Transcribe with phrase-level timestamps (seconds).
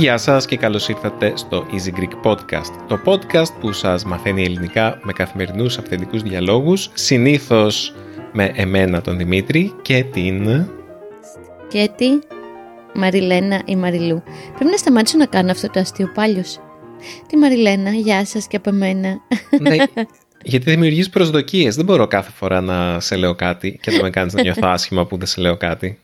[0.00, 2.72] Γεια σας και καλώς ήρθατε στο Easy Greek Podcast.
[2.88, 7.94] Το podcast που σας μαθαίνει ελληνικά με καθημερινούς αυθεντικούς διαλόγους, συνήθως
[8.32, 10.66] με εμένα τον Δημήτρη και την...
[11.68, 12.18] Και τη
[12.94, 14.22] Μαριλένα ή Μαριλού.
[14.54, 16.60] Πρέπει να σταματήσω να κάνω αυτό το αστείο πάλιος.
[17.26, 19.20] Τη Μαριλένα, γεια σας και από μένα.
[19.60, 19.76] Ναι,
[20.42, 21.76] γιατί δημιουργείς προσδοκίες.
[21.76, 25.06] Δεν μπορώ κάθε φορά να σε λέω κάτι και να με κάνεις να νιώθω άσχημα
[25.06, 25.98] που δεν σε λέω κάτι.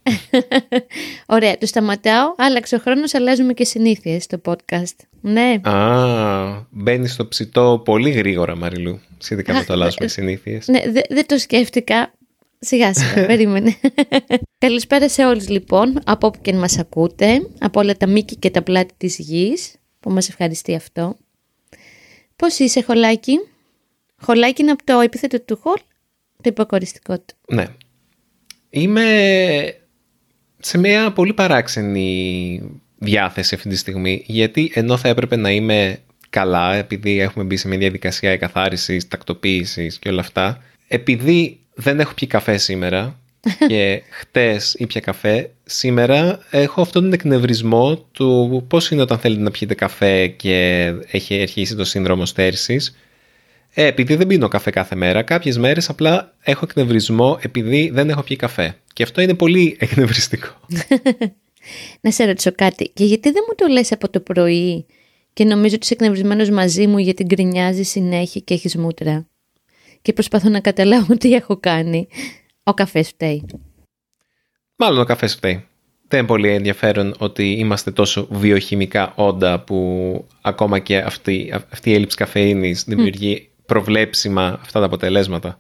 [1.26, 2.34] Ωραία, το σταματάω.
[2.36, 4.96] Άλλαξε ο χρόνος, αλλάζουμε και συνήθειες στο podcast.
[5.20, 5.60] Ναι.
[5.62, 9.00] Α, μπαίνεις στο ψητό πολύ γρήγορα, Μαριλού.
[9.18, 10.68] Σχετικά με το αλλάζουμε συνήθειες.
[10.68, 12.12] Ναι, δεν δε το σκέφτηκα.
[12.66, 13.76] Σιγά σιγά, περίμενε.
[14.58, 18.62] Καλησπέρα σε όλους λοιπόν, από όπου και μας ακούτε, από όλα τα μήκη και τα
[18.62, 21.16] πλάτη της γης, που μας ευχαριστεί αυτό.
[22.36, 23.38] Πώς είσαι, Χολάκι;
[24.20, 25.76] Χολάκι είναι από το επίθετο του χολ,
[26.36, 27.54] το υποκοριστικό του.
[27.54, 27.64] Ναι.
[28.70, 29.04] Είμαι
[30.58, 32.60] σε μια πολύ παράξενη
[32.98, 35.98] διάθεση αυτή τη στιγμή, γιατί ενώ θα έπρεπε να είμαι
[36.30, 42.15] καλά, επειδή έχουμε μπει σε μια διαδικασία εκαθάρισης, τακτοποίησης και όλα αυτά, επειδή δεν έχω
[42.15, 43.19] πιει καφέ σήμερα
[43.69, 49.51] και χτες ήπια καφέ, σήμερα έχω αυτόν τον εκνευρισμό του πώς είναι όταν θέλετε να
[49.51, 52.95] πιείτε καφέ και έχει αρχίσει το σύνδρομο στέρησης
[53.79, 58.23] ε, επειδή δεν πίνω καφέ κάθε μέρα, κάποιες μέρες απλά έχω εκνευρισμό επειδή δεν έχω
[58.23, 58.77] πιει καφέ.
[58.93, 60.60] Και αυτό είναι πολύ εκνευριστικό.
[62.01, 62.91] να σε ρωτήσω κάτι.
[62.95, 64.87] Και γιατί δεν μου το λες από το πρωί
[65.32, 69.27] και νομίζω ότι είσαι εκνευρισμένος μαζί μου γιατί γκρινιάζει συνέχεια και έχεις μούτρα;
[70.06, 72.09] Και προσπαθώ να καταλάβω τι έχω κάνει.
[72.62, 73.44] Ο καφές φταίει.
[74.76, 75.66] Μάλλον ο καφές φταίει.
[76.09, 81.94] Δεν είναι πολύ ενδιαφέρον ότι είμαστε τόσο βιοχημικά όντα που ακόμα και αυτή, αυτή η
[81.94, 85.58] έλλειψη καφεΐνης δημιουργεί προβλέψιμα αυτά τα αποτελέσματα.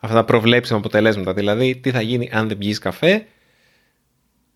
[0.00, 1.32] Αυτά τα προβλέψιμα αποτελέσματα.
[1.32, 3.26] Δηλαδή, τι θα γίνει αν δεν πιεις καφέ,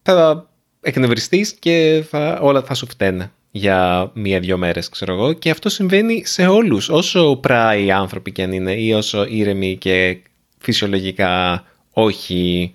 [0.03, 0.48] θα
[0.81, 5.32] εκνευριστείς και θα, όλα θα σου φταίνε για μία-δυο μέρες, ξέρω εγώ.
[5.32, 10.19] Και αυτό συμβαίνει σε όλους, όσο πράοι άνθρωποι και αν είναι ή όσο ήρεμοι και
[10.59, 12.75] φυσιολογικά όχι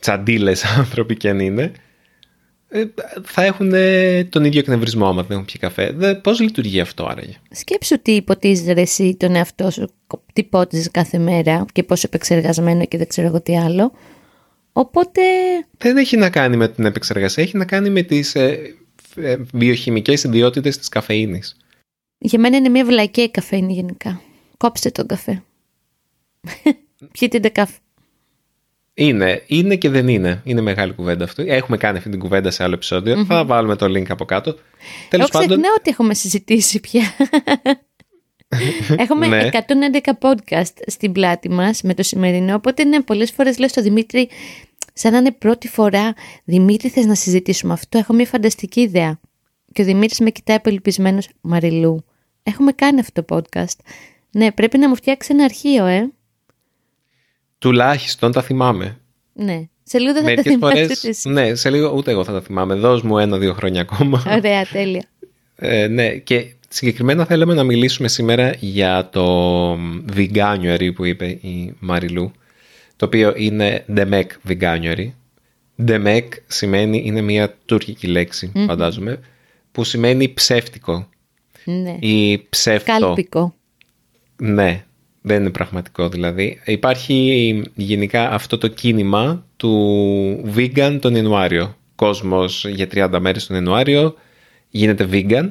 [0.00, 1.72] τσαντίλες άνθρωποι και αν είναι.
[2.68, 2.84] Ε,
[3.22, 3.72] θα έχουν
[4.28, 5.92] τον ίδιο εκνευρισμό άμα δεν έχουν πιει καφέ.
[5.92, 11.18] Πώ πώς λειτουργεί αυτό άραγε; Σκέψου τι υποτίζεις εσύ τον εαυτό σου, τι υπότιζες κάθε
[11.18, 13.92] μέρα και πόσο επεξεργασμένο και δεν ξέρω εγώ τι άλλο.
[14.72, 15.20] Οπότε...
[15.78, 18.58] Δεν έχει να κάνει με την επεξεργασία, έχει να κάνει με τις ε, ε,
[19.52, 21.56] βιοχημικές ιδιότητες της καφεΐνης.
[22.18, 24.20] Για μένα είναι μια βλακία η καφέινη γενικά.
[24.56, 25.42] Κόψτε τον καφέ.
[27.12, 27.76] Πιείτε τον καφέ.
[28.94, 30.40] Είναι, είναι και δεν είναι.
[30.44, 31.42] Είναι μεγάλη κουβέντα αυτό.
[31.46, 32.78] Έχουμε κάνει αυτή την κουβέντα σε άλλο
[33.26, 34.56] Θα βάλουμε το link από κάτω.
[35.08, 35.58] Τέλος Εγώ πάντων...
[35.78, 37.02] ότι έχουμε συζητήσει πια.
[38.96, 39.48] έχουμε ναι.
[39.52, 42.54] 111 podcast στην πλάτη μας με το σημερινό.
[42.54, 44.28] Οπότε ναι, πολλές φορές λέω στο Δημήτρη,
[44.92, 46.14] σαν να είναι πρώτη φορά,
[46.44, 49.20] Δημήτρη θες να συζητήσουμε αυτό; Έχω μια φανταστική ιδέα.
[49.72, 52.04] Και ο Δημήτρης με κοιτάει απελπισμένος, Μαριλού.
[52.42, 53.78] Έχουμε κάνει αυτό το podcast.
[54.30, 56.10] Ναι, πρέπει να μου φτιάξει ένα αρχείο, ε.
[57.58, 59.00] Τουλάχιστον τα θυμάμαι.
[59.32, 59.68] Ναι.
[59.82, 60.86] Σε λίγο δεν θα τα θυμάμαι.
[61.22, 62.74] Ναι, σε λίγο ούτε εγώ θα τα θυμάμαι.
[62.74, 64.24] Δώσ' μου ένα-δύο χρόνια ακόμα.
[64.36, 65.04] Ωραία, τέλεια.
[65.56, 69.72] Ε, ναι, και συγκεκριμένα θέλαμε να μιλήσουμε σήμερα για το
[70.16, 72.32] Veganuary που είπε η Μαριλού,
[73.02, 75.10] το οποίο είναι Demek Veganuary.
[75.86, 78.64] Demek σημαίνει, είναι μια τουρκική λέξη, mm-hmm.
[78.66, 79.20] φαντάζομαι,
[79.72, 81.08] που σημαίνει ψεύτικο.
[81.64, 81.96] Ναι.
[82.00, 82.98] Ή ψεύτο.
[82.98, 83.54] Κάλπικο.
[84.36, 84.84] Ναι,
[85.22, 86.60] δεν είναι πραγματικό δηλαδή.
[86.64, 91.76] Υπάρχει γενικά αυτό το κίνημα του vegan τον Ιανουάριο.
[91.94, 94.14] Κόσμος για 30 μέρες τον Ιανουάριο
[94.68, 95.50] γίνεται vegan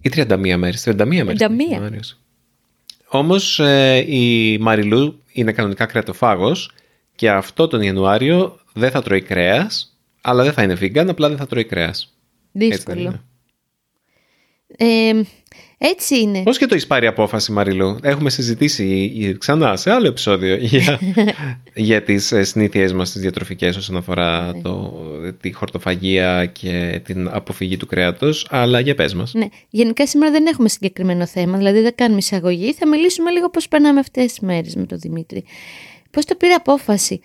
[0.00, 2.16] ή 31 μέρες, 31 μέρες 31.
[3.14, 6.70] Όμως ε, η Μαριλού είναι κανονικά κρεατοφάγος
[7.14, 11.36] και αυτό τον Ιανουάριο δεν θα τρώει κρέας, αλλά δεν θα είναι vegan, απλά δεν
[11.36, 12.16] θα τρώει κρέας.
[12.52, 13.20] Δύσκολο.
[14.76, 15.12] Ε,
[15.84, 16.42] έτσι είναι.
[16.42, 21.00] Πώς και το έχεις πάρει απόφαση, Μαριλού; Έχουμε συζητήσει ξανά σε άλλο επεισόδιο για,
[21.74, 24.60] για τις ε, συνήθειές μας τις διατροφικές όσον αφορά ναι.
[24.60, 24.92] το,
[25.40, 29.34] τη χορτοφαγία και την αποφυγή του κρέατος, αλλά για πες μας.
[29.34, 29.46] Ναι.
[29.68, 32.72] Γενικά σήμερα δεν έχουμε συγκεκριμένο θέμα, δηλαδή δεν κάνουμε εισαγωγή.
[32.72, 35.44] Θα μιλήσουμε λίγο πώς περνάμε αυτές τις μέρες με τον Δημήτρη.
[36.10, 37.20] Πώς το πήρε απόφαση.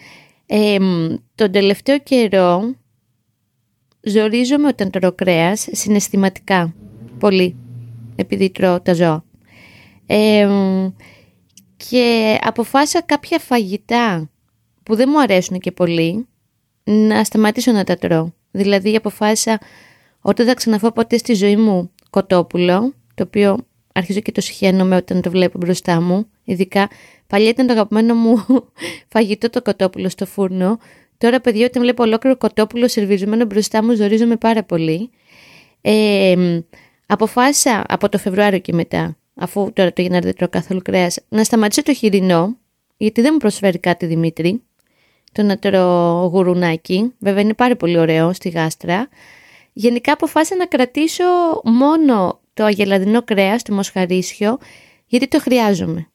[0.46, 0.78] Ε,
[1.36, 2.76] τον τελευταίο καιρό
[4.02, 6.74] ζορίζομαι όταν τρώω κρέας συναισθηματικά.
[7.20, 7.56] Πολύ
[8.18, 9.24] επειδή τρώω τα ζώα.
[11.78, 14.30] και αποφάσισα κάποια φαγητά
[14.84, 16.28] που δεν μου αρέσουν και πολύ
[16.84, 18.32] να σταματήσω να τα τρώω.
[18.52, 19.60] Δηλαδή αποφάσισα
[20.22, 23.58] ότι δεν θα ξαναφώ ποτέ στη ζωή μου κοτόπουλο, το οποίο
[23.94, 26.28] αρχίζω και το συχαίνομαι όταν το βλέπω μπροστά μου.
[26.44, 26.90] Ειδικά
[27.28, 28.46] παλιά ήταν το αγαπημένο μου
[29.14, 30.80] φαγητό το κοτόπουλο στο φούρνο.
[31.18, 35.10] Τώρα, παιδιά, όταν βλέπω ολόκληρο κοτόπουλο σερβιζόμενο μπροστά μου, ζορίζομαι πάρα πολύ.
[35.82, 36.62] Ε,
[37.08, 41.44] αποφάσισα από το Φεβρουάριο και μετά, αφού τώρα το Γενάρη δεν τρώω καθόλου κρέας, να
[41.44, 42.58] σταματήσω το χοιρινό,
[42.98, 44.62] γιατί δεν μου προσφέρει κάτι Δημήτρη.
[45.32, 47.14] Το να τρώω γουρουνάκι.
[47.20, 49.10] Βέβαια είναι πάρα πολύ ωραίο στη γάστρα.
[49.74, 51.24] Γενικά αποφάσισα να κρατήσω
[51.64, 54.58] μόνο το αγελαδινό κρέας, το μοσχαρίσιο,
[55.06, 56.08] γιατί το χρειάζομαι.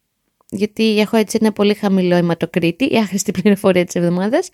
[0.49, 4.49] Γιατί έχω έτσι ένα πολύ χαμηλό αιματοκρίτη, η άχρηστη πληροφορία της εβδομάδας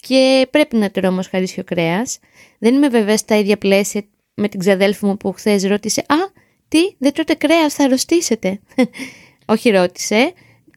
[0.00, 2.18] και πρέπει να τρώω μοσχαρίσιο κρέας.
[2.58, 4.02] Δεν είμαι βέβαια στα ίδια πλαίσια
[4.34, 6.16] με την ξαδέλφη μου που χθες ρώτησε «Α,
[6.68, 8.60] τι, δεν τρώτε κρέας, θα αρρωστήσετε».
[9.46, 10.32] Όχι ρώτησε,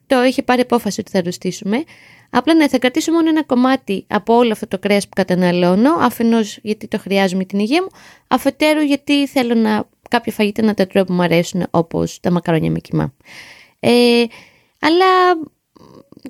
[0.06, 1.84] το είχε πάρει απόφαση ότι θα αρρωστήσουμε.
[2.30, 6.58] Απλά ναι, θα κρατήσω μόνο ένα κομμάτι από όλο αυτό το κρέας που καταναλώνω, αφενός
[6.62, 7.88] γιατί το χρειάζομαι την υγεία μου,
[8.28, 12.70] αφετέρου γιατί θέλω να κάποια φαγητά να τα τρώω που μου αρέσουν όπως τα μακαρόνια
[12.70, 13.14] με κοιμά.
[13.80, 14.24] Ε,
[14.80, 15.06] αλλά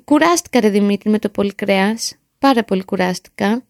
[0.03, 3.63] κουράστηκα ρε Δημήτρη με το πολύ κρέας, πάρα πολύ κουράστηκα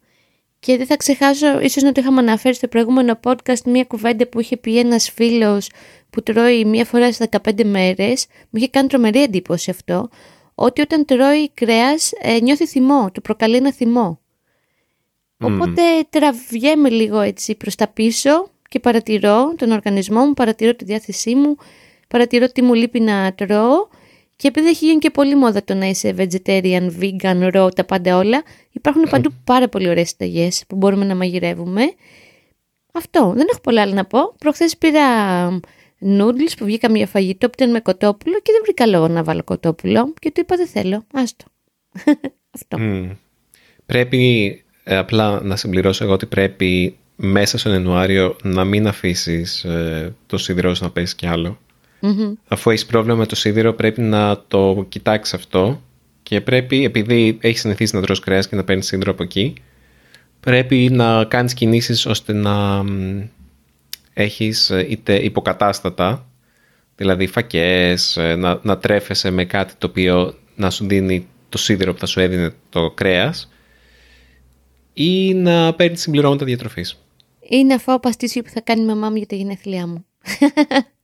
[0.60, 4.40] και δεν θα ξεχάσω, ίσως να το είχαμε αναφέρει στο προηγούμενο podcast, μια κουβέντα που
[4.40, 5.70] είχε πει ένας φίλος
[6.10, 10.08] που τρώει μία φορά στις 15 μέρες, μου είχε κάνει τρομερή εντύπωση αυτό,
[10.54, 14.20] ότι όταν τρώει κρέας ε, νιώθει θυμό, του προκαλεί ένα θυμό.
[15.40, 21.34] Οπότε τραβιέμαι λίγο έτσι προς τα πίσω και παρατηρώ τον οργανισμό μου, παρατηρώ τη διάθεσή
[21.34, 21.56] μου,
[22.08, 23.88] παρατηρώ τι μου λείπει να τρώω
[24.38, 28.16] και επειδή έχει γίνει και πολύ μόδα το να είσαι vegetarian, vegan, raw, τα πάντα
[28.16, 28.42] όλα,
[28.72, 31.82] υπάρχουν παντού πάρα πολύ ωραίες συνταγές που μπορούμε να μαγειρεύουμε.
[32.92, 34.34] Αυτό, δεν έχω πολλά άλλα να πω.
[34.38, 35.02] Προχθές πήρα
[36.00, 39.42] noodles που βγήκα μια φαγητό που ήταν με κοτόπουλο και δεν βρήκα λόγο να βάλω
[39.42, 41.44] κοτόπουλο και του είπα δεν θέλω, άστο.
[42.56, 42.78] Αυτό.
[43.86, 50.14] Πρέπει ε, απλά να συμπληρώσω εγώ ότι πρέπει μέσα στον Ιανουάριο να μην αφήσεις ε,
[50.26, 51.26] το σίδηρο να πέσει κι
[52.00, 55.82] αλλο Αφού έχεις πρόβλημα με το σίδηρο πρέπει να το κοιτάξεις αυτό
[56.22, 59.54] και πρέπει, επειδή έχεις συνηθίσει να τρως κρέας και να παίρνεις σίδηρο από εκεί,
[60.40, 62.84] πρέπει να κάνεις κινήσεις ώστε να
[64.12, 66.26] έχεις ε, είτε υποκατάστατα,
[66.96, 71.92] δηλαδή φακές, ε, να, να τρέφεσαι με κάτι το οποίο να σου δίνει το σίδηρο
[71.92, 73.50] που θα σου έδινε το κρέας
[74.92, 77.02] ή να παίρνεις συμπληρώματα διατροφής.
[77.40, 80.04] Ή να φάω παστίσιο που θα κάνει η μαμά μου για τα γενέθλιά μου.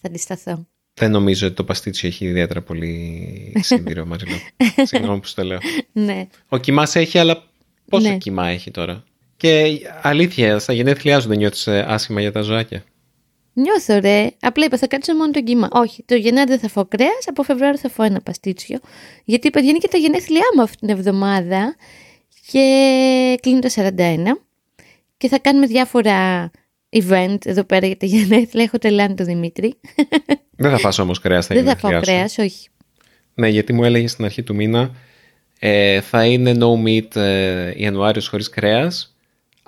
[0.00, 0.66] θα αντισταθώ.
[0.94, 4.36] Δεν νομίζω ότι το παστίτσιο έχει ιδιαίτερα πολύ σίδηρο, Μαριλό.
[4.88, 5.58] Συγγνώμη που σου το λέω.
[5.92, 6.26] ναι.
[6.48, 7.42] Ο κοιμάς έχει, αλλά
[7.88, 8.16] πόσο ναι.
[8.16, 9.04] κοιμά έχει τώρα;
[9.36, 12.84] Και αλήθεια, στα γενέθλιά σου δεν νιώθεις ε, άσχημα για τα ζωάκια;
[13.52, 14.30] Νιώθω ρε.
[14.40, 15.68] Απλά είπα θα κάτσω μόνο τον κύμα.
[15.72, 18.78] Όχι, το Γενάρη δεν θα φάω κρέας, από Φεβρουάριο θα φάω ένα παστίτσιο.
[19.24, 21.76] Γιατί παιδιά είναι και τα γενέθλιά μου αυτήν την εβδομάδα.
[22.50, 23.90] Και κλείνει το 41.
[25.16, 26.50] Και θα κάνουμε διάφορα
[27.02, 28.64] event εδώ πέρα για τα γενέθλια.
[28.64, 29.74] Έχω τελάνει το Δημήτρη.
[30.56, 32.68] Δεν θα φας όμως κρέας στα Δεν θα φάω κρέας, όχι.
[33.34, 34.90] Ναι, γιατί μου έλεγες στην αρχή του μήνα
[35.58, 39.16] ε, θα είναι no meat ε, Ιανουάριος χωρίς κρέας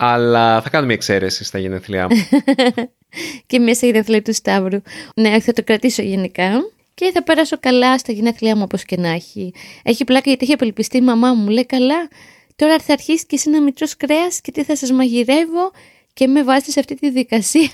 [0.01, 2.17] αλλά θα κάνουμε εξαίρεση στα γενέθλιά μου.
[3.47, 4.83] και μέσα γενέθλια του Σταύρου.
[5.15, 6.51] Ναι, θα το κρατήσω γενικά.
[6.95, 9.53] Και θα περάσω καλά στα γενέθλιά μου όπως και να έχει.
[9.83, 11.49] Έχει πλάκα γιατί έχει απελπιστεί η μαμά μου.
[11.49, 12.09] Λέει καλά,
[12.57, 15.71] τώρα θα αρχίσεις και εσύ να μην κρέας και τι θα σας μαγειρεύω
[16.19, 17.71] και με βάζετε σε αυτή τη δικασία.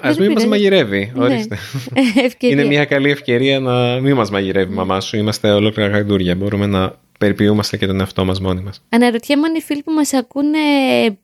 [0.00, 1.12] Α μην μας μαγειρεύει.
[1.14, 1.24] Ναι.
[1.24, 1.58] Ορίστε.
[2.50, 5.16] Είναι μια καλή ευκαιρία να μην μας μαγειρεύει η μαμά σου.
[5.16, 6.36] Είμαστε ολόκληρα γαϊδούρια.
[6.36, 8.82] Μπορούμε να περιποιούμαστε και τον εαυτό μας μόνοι μας.
[8.88, 10.58] Αναρωτιέμαι αν οι φίλοι που μας ακούνε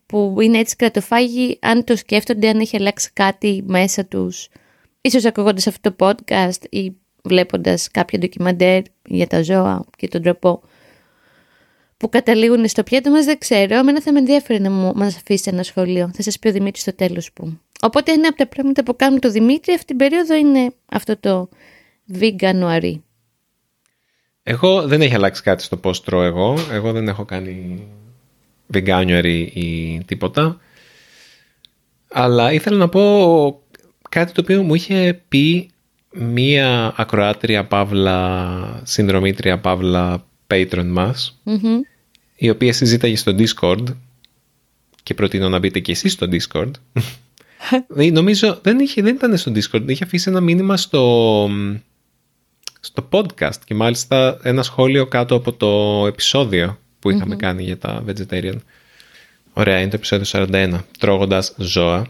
[0.06, 4.48] που είναι έτσι κρατοφάγοι, αν το σκέφτονται, αν έχει αλλάξει κάτι μέσα τους.
[5.00, 10.62] ίσως ακούγοντας αυτό το podcast ή βλέποντας κάποια ντοκιμαντέρ για τα ζώα και τον τρόπο
[12.02, 13.76] που καταλήγουν στο πιάτο μας δεν ξέρω.
[13.76, 16.10] Εμένα θα με ενδιαφέρει να μου μας αφήσει ένα σχολείο.
[16.14, 17.58] Θα σας πει ο Δημήτρης στο τέλος που.
[17.80, 21.48] Οπότε ένα από τα πράγματα που κάνουμε το Δημήτρη αυτή την περίοδο είναι αυτό το
[22.18, 22.94] veganuary.
[24.42, 26.58] Εγώ δεν έχει αλλάξει κάτι στο πώς τρώω εγώ.
[26.72, 27.86] Εγώ δεν έχω κάνει
[28.74, 30.60] veganuary ή τίποτα.
[32.08, 33.62] Αλλά ήθελα να πω
[34.08, 35.70] κάτι το οποίο μου είχε πει
[36.12, 41.40] μία ακροάτρια παύλα, συνδρομήτρια παύλα patron μας
[42.42, 43.84] η οποία συζήταγε στο Discord
[45.02, 46.70] και προτείνω να μπείτε και εσείς στο Discord.
[48.12, 51.48] Νομίζω δεν, είχε, δεν ήταν στο Discord, είχε αφήσει ένα μήνυμα στο,
[52.80, 58.04] στο podcast και μάλιστα ένα σχόλιο κάτω από το επεισόδιο που ειχαμε κάνει για τα
[58.06, 58.56] vegetarian.
[59.52, 62.06] Ωραία, είναι το επεισόδιο 41, τρώγοντας ζώα.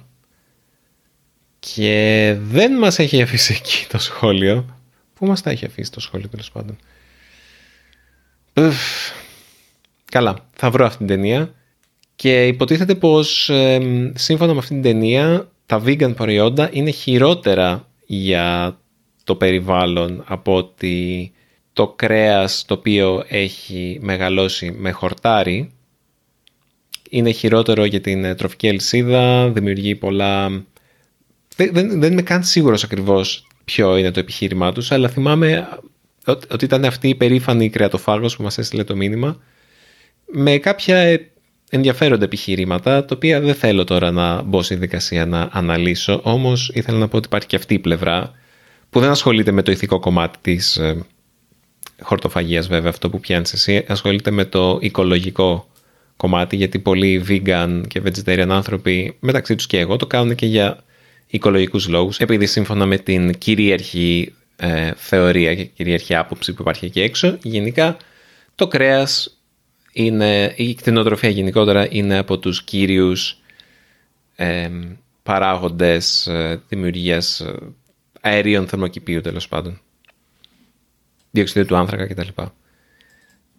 [1.59, 4.77] Και δεν μας έχει αφήσει εκεί το σχόλιο.
[5.15, 6.77] Πού μας τα έχει αφήσει το σχόλιο τέλος πάντων.
[10.13, 11.55] Καλά, θα βρω αυτή την ταινία.
[12.17, 13.51] Και υποτίθεται πως
[14.15, 18.77] σύμφωνα με αυτήν την ταινία τα vegan προϊόντα είναι χειρότερα για
[19.25, 21.33] το περιβάλλον από ότι
[21.73, 25.73] το κρέας το οποίο έχει μεγαλώσει με χορτάρι.
[27.11, 30.49] Είναι χειρότερο για την τροφική αλυσίδα, δημιουργεί πολλά...
[31.57, 35.69] Δεν, δεν, δεν είμαι καν σίγουρος ακριβώς ποιο είναι το επιχείρημά τους, αλλά θυμάμαι
[36.27, 39.41] ότι ήταν αυτή η περήφανη κρεατοφάγος που μας έστειλε το μήνυμα
[40.33, 41.21] με κάποια
[41.71, 46.99] ενδιαφέροντα επιχειρήματα, τα οποία δεν θέλω τώρα να μπω στη δικασία να αναλύσω, όμως ήθελα
[46.99, 48.33] να πω ότι υπάρχει και αυτή η πλευρά
[48.91, 51.05] που δεν ασχολείται με το ηθικό κομμάτι της ε,
[52.01, 55.67] χορτοφαγίας βέβαια αυτό που πιάνεις εσύ, ασχολείται με το οικολογικό
[56.17, 60.79] κομμάτι γιατί πολλοί vegan και vegetarian άνθρωποι μεταξύ τους και εγώ το κάνουν και για
[61.27, 67.01] οικολογικούς λόγους επειδή σύμφωνα με την κυρίαρχη ε, θεωρία και κυρίαρχη άποψη που υπάρχει εκεί
[67.01, 67.97] έξω γενικά
[68.55, 69.42] το κρέας
[69.93, 73.41] είναι, η κτηνοτροφία γενικότερα είναι από τους κύριους
[74.37, 74.71] ε,
[75.23, 77.55] παράγοντες ε, δημιουργίας ε,
[78.21, 79.81] αερίων θερμοκηπίου τέλος πάντων.
[81.31, 82.43] Διοξιδίου του άνθρακα κτλ.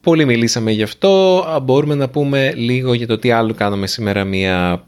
[0.02, 1.44] Πολύ μιλήσαμε γι' αυτό.
[1.64, 4.86] Μπορούμε να πούμε λίγο για το τι άλλο κάνουμε σήμερα μια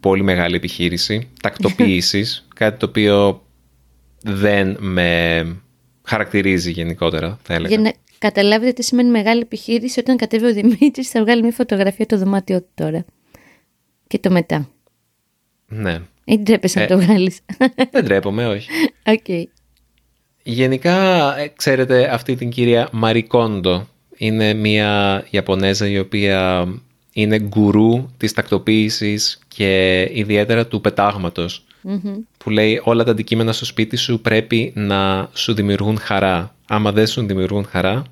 [0.00, 3.46] πολύ μεγάλη επιχείρηση τακτοποίησης, κάτι το οποίο
[4.22, 5.44] δεν με
[6.04, 7.74] χαρακτηρίζει γενικότερα, θα έλεγα.
[7.74, 12.06] Για να καταλάβετε τι σημαίνει μεγάλη επιχείρηση, όταν κατέβει ο Δημήτρης θα βγάλει μια φωτογραφία
[12.06, 13.04] το δωμάτιό του τώρα.
[14.06, 14.68] Και το μετά.
[15.68, 16.00] Ναι.
[16.24, 17.40] Ή ντρέπεσαι να ε, το βγάλεις.
[17.90, 18.68] Δεν ντρέπομαι, όχι.
[19.06, 19.42] Okay.
[20.42, 26.68] Γενικά, ε, ξέρετε, αυτή την κυρία Μαρικόντο είναι μια Ιαπωνέζα η οποία
[27.12, 31.64] είναι γκουρού της τακτοποίησης και ιδιαίτερα του πετάγματος
[32.38, 36.54] που λέει όλα τα αντικείμενα στο σπίτι σου πρέπει να σου δημιουργούν χαρά.
[36.68, 38.02] Άμα δεν σου δημιουργούν χαρά,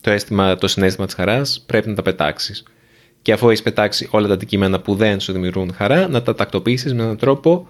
[0.00, 2.62] το, αίσθημα, το συνέστημα της χαράς πρέπει να τα πετάξεις.
[3.22, 6.94] Και αφού έχεις πετάξει όλα τα αντικείμενα που δεν σου δημιουργούν χαρά, να τα τακτοποιήσεις
[6.94, 7.68] με έναν τρόπο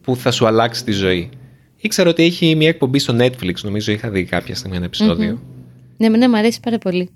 [0.00, 1.30] που θα σου αλλάξει τη ζωή.
[1.76, 5.42] Ήξερα ότι έχει μια εκπομπή στο Netflix, νομίζω είχα δει κάποια στιγμή ένα επεισόδιο.
[5.96, 7.10] Ναι, ναι, μου αρέσει πάρα πολύ.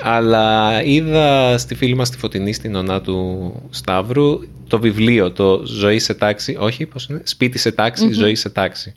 [0.00, 4.38] Αλλά είδα στη φίλη μας τη Φωτεινή στην ονά του Σταύρου
[4.68, 8.94] το βιβλίο, το «Ζωή σε τάξη», όχι πώς είναι, «Σπίτι σε ταξη ζωή σε τάξη».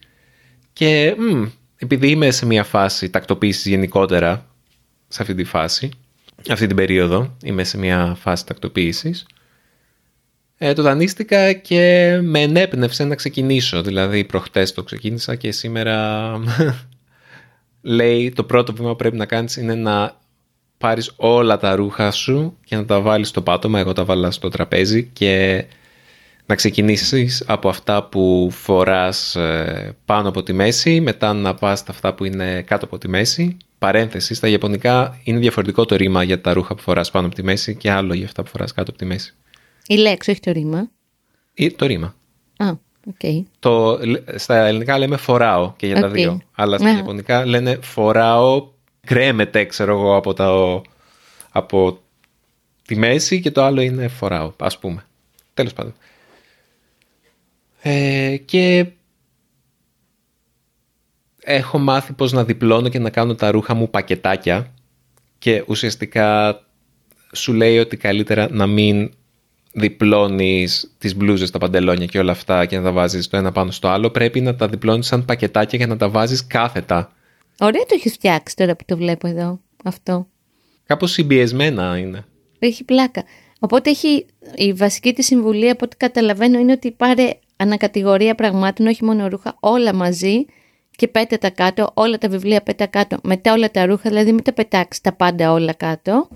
[0.73, 1.45] Και μ,
[1.77, 4.49] επειδή είμαι σε μια φάση τακτοποίησης γενικότερα,
[5.07, 5.89] σε αυτή τη φάση,
[6.49, 9.25] αυτή την περίοδο, είμαι σε μια φάση τακτοποίησης,
[10.57, 13.81] ε, το δανείστηκα και με ενέπνευσε να ξεκινήσω.
[13.81, 16.39] Δηλαδή προχτές το ξεκίνησα και σήμερα
[17.81, 20.19] λέει το πρώτο βήμα που πρέπει να κάνεις είναι να
[20.77, 24.49] πάρεις όλα τα ρούχα σου και να τα βάλεις στο πάτωμα, εγώ τα βάλα στο
[24.49, 25.65] τραπέζι και
[26.45, 31.91] να ξεκινήσεις από αυτά που φοράς ε, πάνω από τη μέση, μετά να πας στα
[31.91, 33.57] αυτά που είναι κάτω από τη μέση.
[33.77, 37.43] Παρένθεση, στα Ιαπωνικά είναι διαφορετικό το ρήμα για τα ρούχα που φοράς πάνω από τη
[37.43, 39.33] μέση και άλλο για αυτά που φοράς κάτω από τη μέση.
[39.87, 40.89] Η λέξη, όχι το ρήμα.
[41.53, 42.15] Ή το ρήμα.
[42.57, 42.71] Α,
[43.09, 43.43] okay.
[43.59, 43.99] το,
[44.35, 46.41] στα ελληνικά λέμε φοράω και για τα δύο.
[46.55, 48.67] Αλλά στα Ιαπωνικά λένε φοράω
[49.05, 50.81] κρέμεται, ξέρω εγώ, από, τα,
[51.51, 51.99] από
[52.85, 55.05] τη μέση και το άλλο είναι φοράω, ας πούμε.
[55.53, 55.93] Τέλος πάντων.
[57.81, 58.85] Ε, και
[61.39, 64.73] έχω μάθει πώς να διπλώνω και να κάνω τα ρούχα μου πακετάκια
[65.37, 66.59] και ουσιαστικά
[67.31, 69.11] σου λέει ότι καλύτερα να μην
[69.71, 73.71] διπλώνεις τις μπλούζες, τα παντελόνια και όλα αυτά και να τα βάζεις το ένα πάνω
[73.71, 74.09] στο άλλο.
[74.09, 77.14] Πρέπει να τα διπλώνεις σαν πακετάκια και να τα βάζεις κάθετα.
[77.59, 80.27] Ωραία το έχεις φτιάξει τώρα που το βλέπω εδώ αυτό.
[80.85, 82.25] Κάπως συμπιεσμένα είναι.
[82.59, 83.23] Έχει πλάκα.
[83.59, 89.03] Οπότε έχει, η βασική της συμβουλή από ό,τι καταλαβαίνω είναι ότι πάρε ανακατηγορία πραγμάτων, όχι
[89.03, 90.45] μόνο ρούχα, όλα μαζί
[90.95, 94.43] και πέτα τα κάτω, όλα τα βιβλία πέτα κάτω, μετά όλα τα ρούχα, δηλαδή μην
[94.43, 96.27] τα πετάξεις τα πάντα όλα κάτω.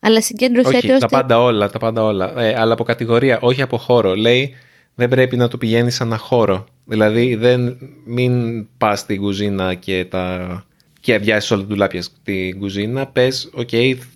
[0.00, 2.40] Αλλά συγκέντρωσέ όχι, τα πάντα όλα, τα πάντα όλα.
[2.40, 4.14] Ε, αλλά από κατηγορία, όχι από χώρο.
[4.14, 4.54] Λέει
[4.94, 6.66] δεν πρέπει να το πηγαίνεις σαν ένα χώρο.
[6.84, 10.64] Δηλαδή δεν, μην πας στην κουζίνα και, τα,
[11.00, 13.06] και αδειάσεις όλα τα ντουλάπια στην κουζίνα.
[13.06, 13.68] Πες, οκ,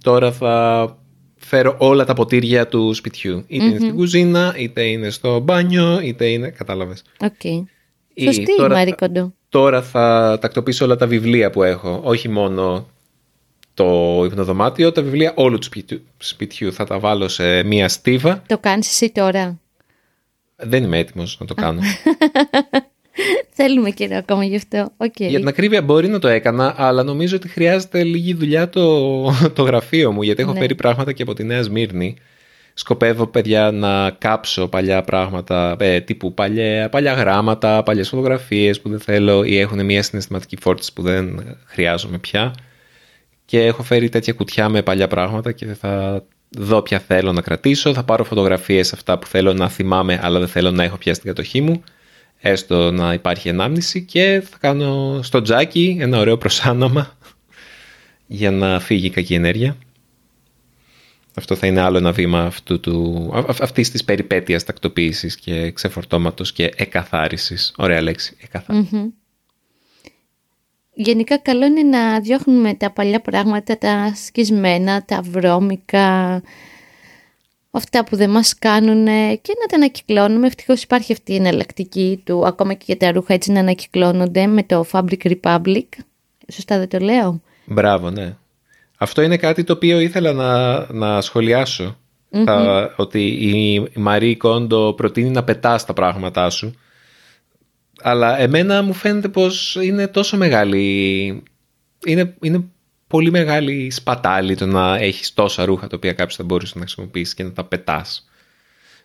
[0.03, 0.97] τώρα θα
[1.37, 3.45] φέρω όλα τα ποτήρια του σπιτιού.
[3.47, 6.49] είναι στην κουζίνα, είτε είναι στο μπάνιο, είτε είναι...
[6.51, 7.03] Κατάλαβες.
[7.21, 7.33] OK.
[7.43, 7.65] Okay.
[8.25, 9.33] Σωστή, τώρα, Μαρίκοντο.
[9.49, 12.01] Τώρα θα τακτοποιήσω όλα τα βιβλία που έχω.
[12.05, 12.87] Όχι μόνο
[13.75, 18.43] το υπνοδωμάτιο, τα βιβλία όλου του σπιτιού, σπιτιού θα τα βάλω σε μία στίβα.
[18.47, 19.59] Το κάνεις εσύ τώρα;
[20.57, 21.81] Δεν είμαι έτοιμος να το κάνω.
[23.59, 24.93] Θέλουμε καιρό ακόμα γι' αυτό.
[24.97, 25.29] Okay.
[25.29, 29.11] Για την ακρίβεια μπορεί να το έκανα, αλλά νομίζω ότι χρειάζεται λίγη δουλειά το,
[29.55, 30.59] το γραφείο μου, γιατί έχω ναι.
[30.59, 32.17] φέρει πράγματα και από τη Νέα Σμύρνη.
[32.75, 39.01] Σκοπεύω, παιδιά, να κάψω παλιά πράγματα, ε, τύπου παλιά, παλιά γράμματα, παλιές φωτογραφίες που δεν
[39.01, 42.55] θέλω ή έχουν μια συναισθηματική φόρτιση που δεν χρειάζομαι πια.
[43.45, 46.23] Και έχω φέρει τέτοια κουτιά με παλιά πράγματα και θα
[46.57, 50.49] δω ποια θέλω να κρατήσω, θα πάρω φωτογραφίες αυτά που θέλω να θυμάμαι αλλά δεν
[50.49, 51.83] θέλω να έχω πια στην κατοχή μου,
[52.39, 57.17] έστω να υπάρχει ανάμνηση και θα κάνω στο τζάκι ένα ωραίο προσάναμα
[58.27, 59.77] για να φύγει η κακή ενέργεια.
[61.35, 66.73] Αυτό θα είναι άλλο ένα βήμα αυτού του, αυτής της περιπέτειας τακτοποίησης και ξεφορτώματος και
[66.77, 67.73] εκαθάρισης.
[67.77, 68.37] Ωραία λέξη,
[70.99, 76.43] Γενικά καλό είναι να διώχνουμε τα παλιά πράγματα, τα σκισμένα, τα βρώμικα,
[77.71, 79.05] αυτά που δεν μας κάνουν
[79.41, 80.47] και να τα ανακυκλώνουμε.
[80.47, 84.63] Ευτυχώς υπάρχει αυτή η εναλλακτική του, ακόμα και για τα ρούχα έτσι να ανακυκλώνονται με
[84.63, 85.85] το Fabric Republic.
[86.53, 88.37] Σωστά δεν το λέω; Μπράβο, ναι.
[88.97, 91.97] Αυτό είναι κάτι το οποίο ήθελα να, να σχολιασω
[92.97, 96.75] ότι η Μαρή Κόντο προτείνει να πετάς τα πράγματά σου.
[98.03, 101.43] Αλλά εμένα μου φαίνεται πως είναι τόσο μεγάλη...
[102.07, 102.65] Είναι, είναι
[103.07, 107.35] πολύ μεγάλη σπατάλη το να έχεις τόσα ρούχα τα οποία κάποιος θα μπορούσε να χρησιμοποιήσει
[107.35, 108.29] και να τα πετάς.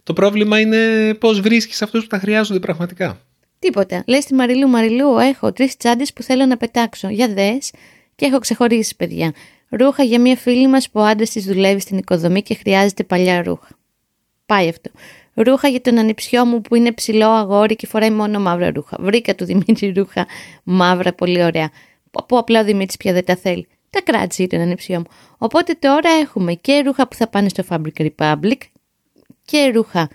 [0.03, 3.19] Το πρόβλημα είναι πώς βρίσκεις αυτούς που τα χρειάζονται πραγματικά.
[3.60, 4.03] Τίποτα.
[4.07, 7.10] Λες στη Μαριλού, Μαριλού, έχω τρεις τσάντες που θέλω να πετάξω.
[7.10, 7.71] Για δες
[8.15, 9.33] και έχω ξεχωρίσει παιδιά.
[9.69, 13.43] Ρούχα για μια φίλη μας που ο άντρας της δουλεύει στην οικοδομή και χρειάζεται παλιά
[13.43, 13.67] ρούχα.
[14.45, 14.91] Πάει αυτό.
[15.33, 18.97] Ρούχα για τον ανιψιό μου που είναι ψηλό αγόρι και φοράει μόνο μαύρα ρούχα.
[19.00, 20.27] Βρήκα του Δημήτρη ρούχα
[20.63, 21.69] μαύρα, πολύ ωραία.
[22.27, 23.67] Που απλά ο Δημήτρης πια δεν τα θέλει.
[23.89, 25.05] Τα κράτησε για τον ανιψιό μου.
[25.38, 28.57] Οπότε τώρα έχουμε και ρούχα που θα πάνε στο Fabric Republic
[29.45, 30.09] και ρούχα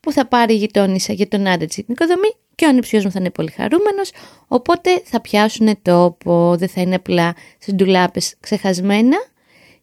[0.00, 3.10] που θα πάρει η γειτόνισσα για τον άντρα της στην οικοδομή και ο ανιψιός μου
[3.10, 4.10] θα είναι πολύ χαρούμενος,
[4.48, 9.16] οπότε θα πιάσουν τόπο, δεν θα είναι απλά στις ντουλάπες ξεχασμένα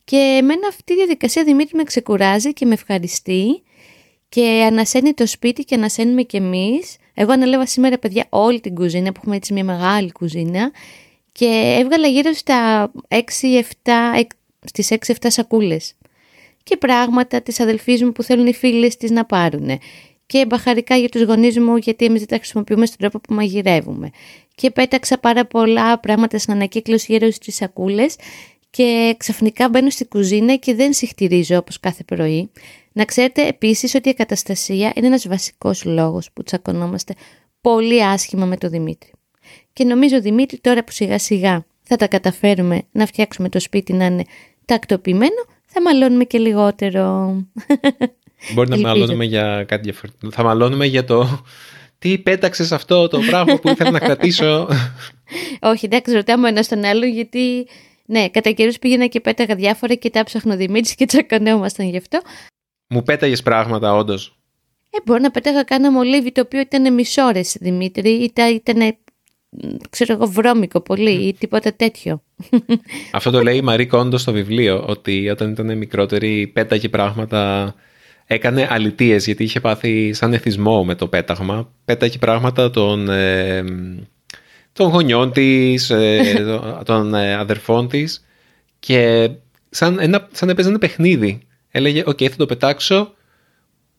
[0.04, 3.63] και εμένα αυτή η διαδικασία Δημήτρη με ξεκουράζει και με ευχαριστεί
[4.34, 6.98] και ανασένει το σπίτι και ανασένουμε κι εμείς.
[7.13, 10.72] Εγώ ανέλαβα σήμερα παιδιά όλη την κουζίνα που έχουμε έτσι μια μεγάλη κουζίνα
[11.32, 13.20] και έβγαλα γύρω στα 6-7,
[14.63, 15.94] στις 6-7 σακούλες
[16.63, 19.70] και πράγματα της αδελφής μου που θέλουν οι φίλες της να πάρουν
[20.25, 24.10] και μπαχαρικά για τους γονείς μου γιατί εμείς δεν τα χρησιμοποιούμε στον τρόπο που μαγειρεύουμε.
[24.56, 28.15] Και πέταξα πάρα πολλά πράγματα στην ανακύκλωση γύρω στις σακούλες
[28.76, 32.52] και ξαφνικά μπαίνω στη κουζίνα και δεν συχτηρίζω όπως κάθε πρωί.
[32.92, 37.14] Να ξέρετε επίσης ότι η καταστασία είναι ένας βασικός λόγος που τσακωνόμαστε
[37.62, 39.12] πολύ άσχημα με τον Δημήτρη.
[39.74, 44.06] Και νομίζω Δημήτρη τώρα που σιγά σιγά θα τα καταφέρουμε να φτιάξουμε το σπίτι να
[44.06, 44.24] είναι
[44.66, 47.36] τακτοποιημένο, θα μαλώνουμε και λιγότερο.
[48.54, 50.32] Μπορεί να μαλώνουμε για κάτι διαφορετικό.
[50.32, 51.44] Θα μαλώνουμε για το
[52.00, 54.68] τι πέταξες αυτό το πράγμα που ήθελα να κρατήσω;
[55.62, 57.68] Όχι, εντάξει, ρωτάμε ένας στον άλλο γιατί.
[58.06, 62.22] Ναι, κατά καιρούς πήγαινα και πέταγα διάφορα και τα ψάχνω Δημήτρης και τσακωνόμασταν γι' αυτό.
[62.88, 64.38] Μου πέταγες πράγματα, όντως.
[64.89, 68.98] Ε, μπορεί να πέταγα κάνα μολύβι το οποίο ήταν μισόρε, Δημήτρη, ή ήταν
[69.89, 72.24] ξέρω εγώ, βρώμικο πολύ ή τίποτα τέτοιο.
[73.12, 77.74] Αυτό το λέει η Μαρή Κόντος στο βιβλίο, ότι όταν ήταν μικρότερη πέταγε πράγματα
[78.26, 81.74] έκανε αλητίες γιατί είχε πάθει σαν εθισμό με το πέταγμα.
[81.86, 83.63] Πέταγε πράγματα των, ε,
[84.74, 86.46] των γονιών της, ε,
[86.86, 88.26] των ε, αδερφών της
[88.80, 89.30] και
[89.70, 91.42] σαν, ένα, σαν έπαιζε ένα παιχνίδι.
[91.72, 93.14] Έλεγε, οκ, θα το πετάξω,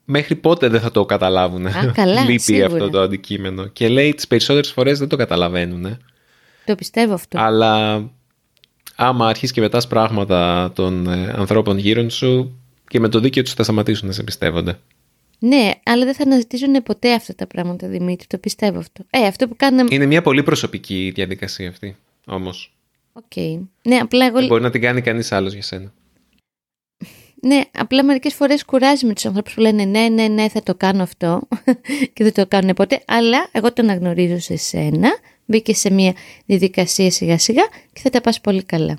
[0.05, 1.67] μέχρι πότε δεν θα το καταλάβουν.
[1.67, 3.65] Α, καλά, Λείπει αυτό το αντικείμενο.
[3.65, 5.97] Και λέει, τις περισσότερες φορές δεν το καταλαβαίνουν.
[6.65, 7.39] Το πιστεύω αυτό.
[7.39, 8.03] Αλλά
[8.95, 13.63] άμα αρχίσεις και πετάς πράγματα των ανθρώπων γύρω σου, και με το δίκαιο τους θα
[13.63, 14.79] σταματήσουν να σε εμπιστεύονται.
[15.39, 18.27] Ναι, αλλά δεν θα αναζητήσουν ποτέ αυτά τα πράγματα, Δημήτρη.
[18.27, 19.05] Το πιστεύω αυτό.
[19.09, 19.89] Ε, αυτό που κάναμε...
[19.91, 21.95] Είναι μια πολύ προσωπική διαδικασία αυτή,
[22.25, 22.75] όμως.
[23.13, 23.23] OK.
[23.35, 23.59] Okay.
[23.81, 24.47] Ναι, απλά εγώ...
[24.47, 25.93] μπορεί να την κάνει κανείς άλλος για σένα.
[27.41, 30.75] Ναι, απλά μερικές φορές κουράζει με τους ανθρώπους που λένε ναι, ναι, ναι, θα το
[30.75, 31.41] κάνω αυτό
[32.13, 33.03] και δεν το κάνουν ποτέ.
[33.07, 35.09] Αλλά εγώ το αναγνωρίζω σε σένα.
[35.45, 36.13] Μπήκες σε μια
[36.45, 38.97] διαδικασία σιγά σιγά και θα τα πας πολύ καλά.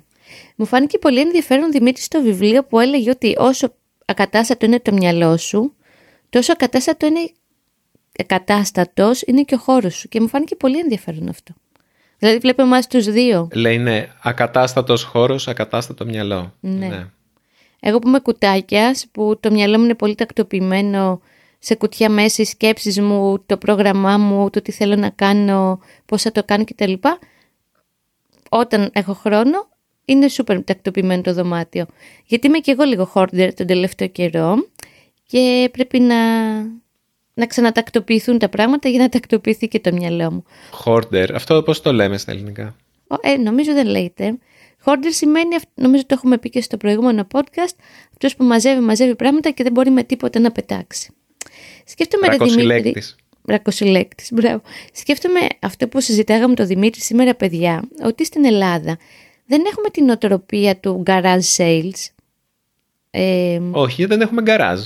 [0.57, 5.37] Μου φάνηκε πολύ ενδιαφέρον Δημήτρη στο βιβλίο που έλεγε ότι όσο ακατάστατο είναι το μυαλό
[5.37, 5.76] σου,
[6.31, 7.31] τόσο ακατάστατο είναι
[8.27, 11.55] κατάστατος είναι και ο χώρος σου και μου φάνηκε πολύ ενδιαφέρον αυτό.
[12.19, 13.49] Δηλαδή βλέπουμε εμάς τους δύο.
[13.53, 16.53] Λέει ναι, ακατάστατος χώρος, ακατάστατο μυαλό.
[16.61, 16.87] Ναι.
[16.87, 17.07] ναι.
[17.81, 21.21] Εγώ που είμαι κουτάκιας, που το μυαλό μου είναι πολύ τακτοποιημένο
[21.59, 26.23] σε κουτιά μέσα, οι σκέψεις μου, το πρόγραμμά μου, το τι θέλω να κάνω, πώς
[26.23, 26.93] θα το κάνω κτλ.
[28.49, 29.69] Όταν έχω χρόνο,
[30.05, 31.87] είναι σούπερ τακτοποιημένο το δωμάτιο.
[32.27, 34.67] Γιατί είμαι και εγώ λίγο hoarder τον τελευταίο καιρό
[35.27, 36.17] και πρέπει να,
[37.35, 40.45] να ξανατακτοποιηθούν τα πράγματα για να τακτοποιηθεί και το μυαλό μου.
[40.85, 42.77] Hoarder, αυτό πώς το λέμε στα ελληνικά;
[43.21, 44.39] Ε, νομίζω δεν λέγεται.
[44.85, 47.77] Hoarder σημαίνει, νομίζω το έχουμε πει και στο προηγούμενο podcast,
[48.13, 51.11] αυτός που μαζεύει, μαζεύει πράγματα και δεν μπορεί με τίποτα να πετάξει.
[51.85, 53.03] Σκέφτομαι ρε Δημήτρη.
[53.49, 54.63] Ρακοσυλλέκτης, μπράβο.
[54.93, 58.99] Σκέφτομαι αυτό που συζητάγαμε το Δημήτρη σήμερα, παιδιά, ότι στην Ελλάδα
[59.47, 62.07] δεν έχουμε την οτροπία του garage sales.
[63.11, 64.81] Ε, Όχι, δεν έχουμε γκαράζ.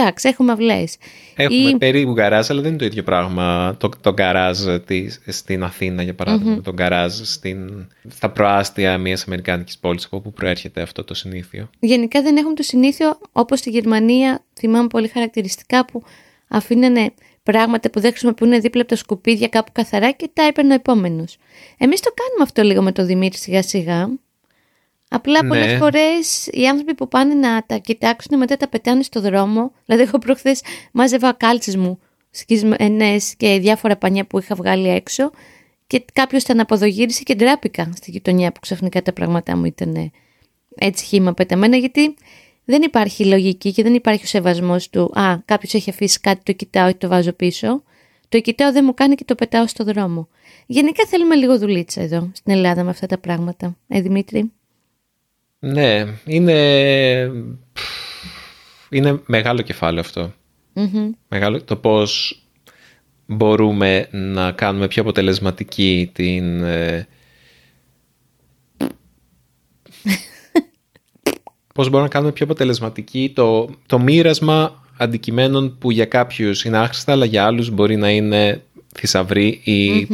[0.00, 0.96] Εντάξει, έχουμε αυλές.
[1.36, 5.62] Έχουμε Ή- περίπου γκαράζ, αλλά δεν είναι το ίδιο πράγμα το, το γκαράζ της- στην
[5.62, 11.04] Αθήνα, για παράδειγμα, το γκαράζ στην, στα προάστια μιας Αμερικάνικης πόλης, από όπου προέρχεται αυτό
[11.04, 11.70] το συνήθιο.
[11.80, 16.02] Γενικά δεν έχουμε το συνήθιο, όπως στη Γερμανία, θυμάμαι πολύ χαρακτηριστικά που
[16.48, 20.74] αφήνανε πράγματα που δεν χρησιμοποιούν δίπλα από τα σκουπίδια κάπου καθαρά και τα έπαιρνε ο
[20.74, 21.36] επόμενος.
[21.78, 24.08] Εμείς το κάνουμε αυτό λίγο με το Δημήτρη σιγά σιγά.
[25.08, 25.48] Απλά Ναι.
[25.48, 29.72] πολλές φορές οι άνθρωποι που πάνε να τα κοιτάξουν μετά τα πετάνε στο δρόμο.
[29.84, 31.98] Δηλαδή εγώ προχθές μάζευα κάλτσες μου
[32.30, 35.30] σκισμένες και διάφορα πανιά που είχα βγάλει έξω
[35.86, 40.10] και κάποιος τα αναποδογύρισε και ντράπηκα στη γειτονιά που ξαφνικά τα πράγματά μου ήταν
[40.74, 42.14] έτσι χύμα πεταμένα γιατί
[42.64, 46.52] δεν υπάρχει λογική και δεν υπάρχει ο σεβασμός του «Α, κάποιος έχει αφήσει κάτι, το
[46.52, 47.82] κοιτάω ή το βάζω πίσω».
[48.28, 50.28] Το κοιτάω δεν μου κάνει και το πετάω στο δρόμο.
[50.66, 53.76] Γενικά θέλουμε λίγο δουλίτσα εδώ στην Ελλάδα με αυτά τα πράγματα.
[53.88, 54.52] Ε, Δημήτρη;
[55.58, 57.30] Ναι, είναι,
[58.90, 60.32] είναι μεγάλο κεφάλαιο αυτό.
[60.72, 61.10] Μμμ.
[61.28, 62.42] Μεγάλο, το πώς
[63.26, 66.62] μπορούμε να κάνουμε πιο αποτελεσματική την...
[66.62, 67.06] ε,
[71.74, 77.12] πώς μπορούμε να κάνουμε πιο αποτελεσματική το, το μοίρασμα αντικειμένων που για κάποιους είναι άχρηστα,
[77.12, 78.62] αλλά για άλλους μπορεί να είναι
[78.94, 80.08] θησαυρή ή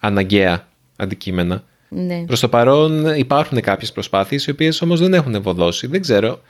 [0.00, 1.64] αναγκαία αντικείμενα.
[1.90, 2.24] Ναι.
[2.26, 5.86] Προς το παρόν υπάρχουν κάποιες προσπάθειες οι οποίες όμως δεν έχουν ευωδώσει.
[5.86, 6.40] Δεν ξέρω.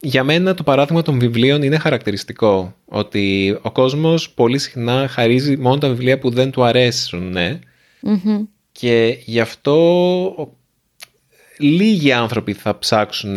[0.00, 2.74] Για μένα το παράδειγμα των βιβλίων είναι χαρακτηριστικό.
[2.84, 7.30] Ότι ο κόσμος πολύ συχνά χαρίζει μόνο τα βιβλία που δεν του αρέσουν.
[7.30, 7.58] Ναι.
[8.00, 8.42] Μμμ.
[8.72, 9.76] Και γι' αυτό
[11.58, 13.36] λίγοι άνθρωποι θα ψάξουν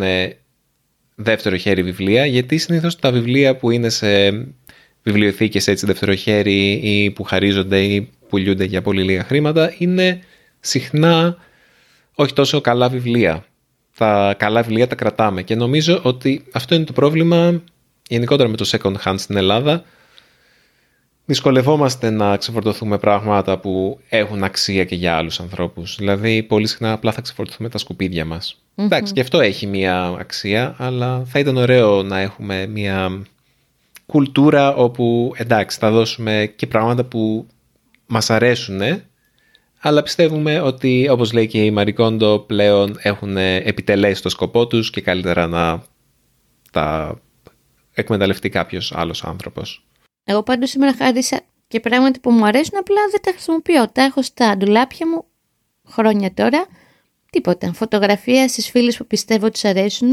[1.14, 4.30] δεύτερο χέρι βιβλία γιατί συνήθως τα βιβλία που είναι σε
[5.02, 10.20] βιβλιοθήκες έτσι δεύτερο χέρι ή που χαρίζονται ή πουλιούνται για πολύ λίγα χρήματα είναι
[10.60, 11.36] συχνά
[12.14, 13.44] όχι τόσο καλά βιβλία.
[13.96, 17.62] Τα καλά βιβλία τα κρατάμε και νομίζω ότι αυτό είναι το πρόβλημα
[18.08, 19.84] γενικότερα με το second hand στην Ελλάδα.
[21.24, 25.96] Δυσκολευόμαστε να ξεφορτωθούμε πράγματα που έχουν αξία και για άλλους ανθρώπους.
[25.96, 28.62] Δηλαδή, πολύ συχνά απλά θα ξεφορτωθούμε τα σκουπίδια μας.
[28.74, 33.22] Εντάξει, και αυτό έχει μία αξία, αλλά θα ήταν ωραίο να έχουμε μία
[34.06, 37.46] κουλτούρα όπου, εντάξει, θα δώσουμε και πράγματα που
[38.06, 38.80] μας αρέσουν,
[39.80, 45.00] αλλά πιστεύουμε ότι, όπως λέει και η Μαρικόντο, πλέον έχουν επιτελέσει το σκοπό τους και
[45.00, 45.82] καλύτερα να
[46.72, 47.18] τα
[47.94, 49.86] εκμεταλλευτεί κάποιος άλλος άνθρωπος.
[50.24, 53.88] Εγώ πάντως σήμερα χάρισα και πράγματα που μου αρέσουν, απλά δεν τα χρησιμοποιώ.
[53.88, 55.24] Τα έχω στα ντουλάπια μου
[55.88, 56.66] χρόνια τώρα.
[57.30, 57.72] Τίποτα.
[57.72, 60.10] Φωτογραφία στις φίλες που πιστεύω ότι τους αρέσουν.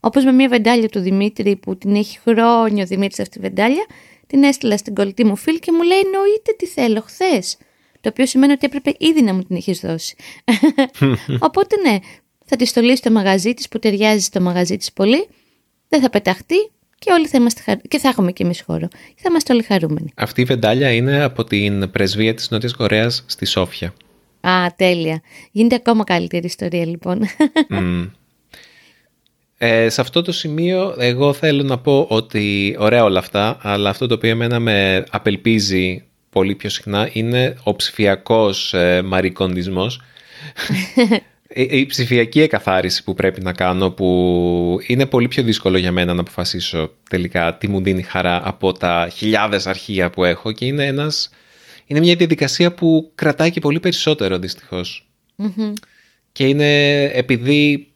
[0.00, 3.86] Όπως με μια βεντάλια του Δημήτρη που την έχει χρόνια ο Δημήτρης αυτή τη βεντάλια.
[4.26, 7.56] Την έστειλα στην κολλητή μου φίλη και μου λέει εννοείται τι θέλω χθες.
[8.00, 10.16] Το οποίο σημαίνει ότι έπρεπε ήδη να μου την έχεις δώσει.
[11.48, 11.98] Οπότε ναι,
[12.44, 15.28] θα τη στολίσει στο μαγαζί της που ταιριάζει στο μαγαζί της πολύ.
[15.88, 17.76] Δεν θα πεταχτεί και όλοι θα είμαστε χαρ...
[17.76, 18.88] και θα έχουμε και εμείς χώρο.
[18.88, 20.12] Και θα είμαστε όλοι χαρούμενοι.
[20.14, 23.94] Αυτή η βεντάλια είναι από την πρεσβεία της Νότιας Κορέας στη Σόφια.
[24.40, 25.22] Α, τέλεια.
[25.50, 27.20] Γίνεται ακόμα καλύτερη ιστορία λοιπόν.
[27.68, 28.04] Μμ.
[29.58, 34.06] Ε, σε αυτό το σημείο εγώ θέλω να πω ότι ωραία όλα αυτά, αλλά αυτό
[34.06, 40.00] το οποίο εμένα με απελπίζει πολύ πιο συχνά είναι ο ψηφιακός ε, μαρικοντισμός.
[41.54, 46.14] η, η ψηφιακή εκαθάριση που πρέπει να κάνω που είναι πολύ πιο δύσκολο για μένα
[46.14, 50.86] να αποφασίσω τελικά τι μου δίνει χαρά από τα χιλιάδες αρχεία που έχω και είναι,
[50.86, 51.30] ένας,
[51.86, 55.08] είναι μια διαδικασία που κρατάει και πολύ περισσότερο δυστυχώς.
[55.36, 55.72] Μμμ.
[56.32, 57.90] Και είναι επειδή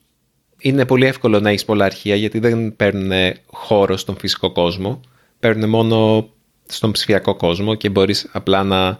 [0.59, 5.01] είναι πολύ εύκολο να έχεις πολλά αρχεία γιατί δεν παίρνουν χώρο στον φυσικό κόσμο.
[5.39, 6.29] Παίρνουν μόνο
[6.65, 8.99] στον ψηφιακό κόσμο και μπορείς απλά να,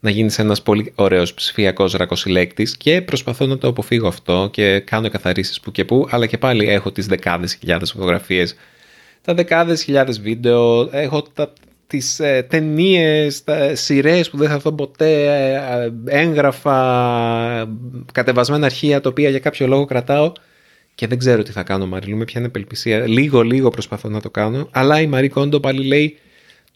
[0.00, 5.08] να γίνεις ένας πολύ ωραίος ψηφιακός ρακοσυλλέκτης και προσπαθώ να το αποφύγω αυτό και κάνω
[5.08, 8.54] καθαρίσεις που και που, αλλά και πάλι έχω τις δεκάδες χιλιάδες φωτογραφίες,
[9.22, 11.52] τα δεκάδες χιλιάδες βίντεο, έχω τα,
[11.86, 16.76] τις ε, ταινίες, τα σειρές που δεν θα δω ποτέ, ε, έγγραφα,
[18.12, 20.32] κατεβασμένα αρχεία τα οποία για κάποιο λόγο κρατάω
[20.94, 23.06] και δεν ξέρω τι θα κάνω Μαριλού, με πιάνει απελπισία.
[23.06, 26.18] Λίγο λίγο προσπαθώ να το κάνω, αλλά η Μαρή Κόντο πάλι λέει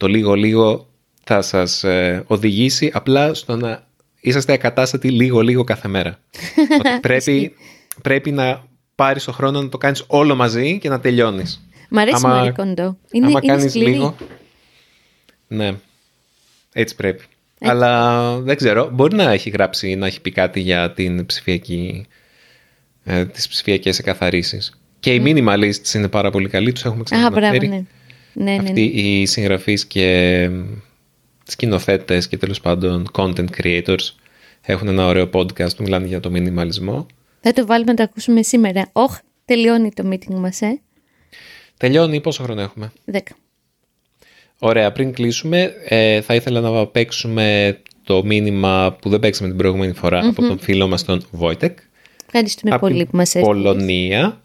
[0.03, 0.87] το λίγο λίγο
[1.23, 3.87] θα σας ε, οδηγήσει απλά στο να
[4.21, 6.19] είσαστε ακατάστατοι λίγο λίγο κάθε μέρα.
[6.79, 7.55] Ότι πρέπει,
[8.01, 8.63] πρέπει να
[8.95, 11.67] πάρεις το χρόνο να το κάνεις όλο μαζί και να τελειώνεις.
[11.89, 12.97] Μ' αρέσει Άμα- η Μαρή Κοντό.
[13.11, 13.91] Είναι, Άμα είναι κάνεις σκληρή.
[13.91, 14.15] λίγο.
[15.47, 15.73] Ναι,
[16.73, 17.23] έτσι πρέπει.
[17.59, 22.05] Αλλά δεν ξέρω, μπορεί να έχει γράψει, να έχει πει κάτι για την ψηφιακή,
[23.03, 24.79] ε, τις ψηφιακές εκαθαρίσεις.
[24.99, 27.87] Και οι minimalists είναι πάρα πολύ καλοί, τους έχουμε Α, μπράβο, ξαναφέρει.
[28.33, 28.43] Ναι.
[28.43, 29.01] Ναι, ναι, Αυτοί ναι.
[29.01, 30.49] οι συγγραφείς και
[31.43, 34.09] σκηνοθέτες και τέλος πάντων content creators
[34.61, 37.05] έχουν ένα ωραίο podcast που μιλάνε για το μινιμαλισμό.
[37.41, 38.89] Θα το βάλουμε να το ακούσουμε σήμερα.
[38.91, 40.79] Όχ, τελειώνει το meeting μας, ε.
[41.77, 43.35] Τελειώνει, πόσο χρόνο έχουμε; Δέκα.
[44.59, 49.93] Ωραία, πριν κλείσουμε, ε, θα ήθελα να παίξουμε το μήνυμα που δεν παίξαμε την προηγούμενη
[50.01, 51.77] από τον φίλο μας τον Βόιτεκ.
[52.25, 53.47] Ευχαριστούμε πολύ που μας έστειλες.
[53.47, 54.41] Πολωνία.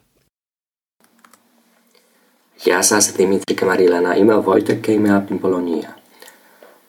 [2.61, 5.99] Γεια σας Δημήτρη και Μαρίλανα, είμαι ο Βόιτεκ και είμαι από την Πολωνία.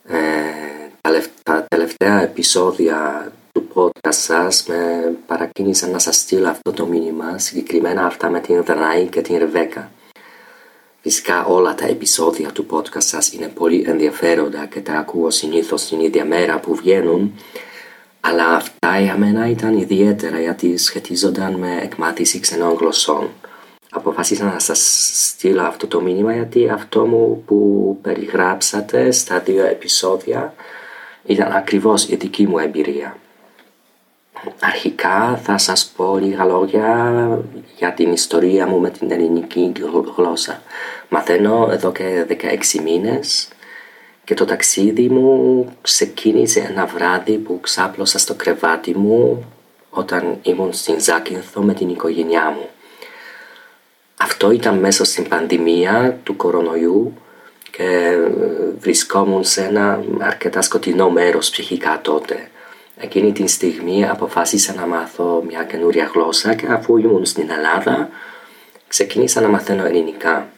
[0.08, 0.16] Ε,
[1.44, 8.06] τα τελευταία επεισόδια του podcast σας με παρακίνησαν να σας στείλω αυτό το μήνυμα, συγκεκριμένα
[8.06, 9.92] αυτά με την Δανάη και την Ρεβέκα.
[11.02, 16.00] Φυσικά όλα τα επεισόδια του podcast σας είναι πολύ ενδιαφέροντα και τα ακούω συνήθως την
[16.00, 17.34] ίδια μέρα που βγαίνουν,
[18.20, 23.30] αλλά αυτά για μένα ήταν ιδιαίτερα γιατί σχετίζονταν με εκμάθηση ξενών γλωσσών.
[23.92, 30.54] Αποφάσισα να σας στείλω αυτό το μήνυμα γιατί αυτό μου που περιγράψατε στα δύο επεισόδια
[31.26, 33.18] ήταν ακριβώς η δική μου εμπειρία.
[34.60, 37.44] Αρχικά θα σας πω λίγα λόγια
[37.78, 39.72] για την ιστορία μου με την ελληνική
[40.16, 40.62] γλώσσα.
[41.10, 43.48] Μαθαίνω εδώ και 16 μήνες
[44.24, 49.46] και το ταξίδι μου ξεκίνησε ένα βράδυ που ξάπλωσα στο κρεβάτι μου
[49.90, 52.70] όταν ήμουν στην Ζάκυνθο με την οικογένειά μου.
[54.22, 57.14] Αυτό ήταν μέσα στην πανδημία του κορονοϊού
[57.72, 58.18] και
[58.80, 62.50] βρισκόμουν σε ένα αρκετά σκοτεινό μέρος ψυχικά τότε.
[62.98, 68.10] Εκείνη την στιγμή αποφάσισα να μάθω μια καινούρια γλώσσα και αφού ήμουν στην Ελλάδα
[68.88, 70.50] ξεκίνησα να μαθαίνω ελληνικά.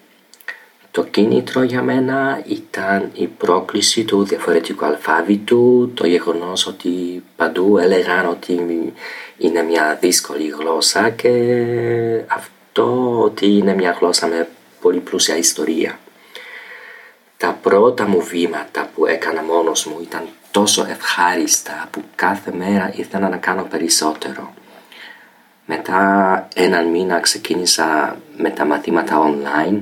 [0.91, 8.30] Το κίνητρο για μένα ήταν η πρόκληση του διαφορετικού αλφάβητου, το γεγονός ότι παντού έλεγαν
[8.30, 8.54] ότι
[9.38, 11.30] είναι μια δύσκολη γλώσσα και
[12.28, 14.47] αυτό ότι είναι μια γλώσσα με
[14.81, 15.99] πολύ πλούσια ιστορία.
[17.38, 23.29] Τα πρώτα μου βήματα που έκανα μόνος μου ήταν τόσο ευχάριστα που κάθε μέρα ήθελα
[23.29, 24.53] να κάνω περισσότερο.
[25.65, 29.81] Μετά έναν μήνα ξεκίνησα με τα μαθήματα online,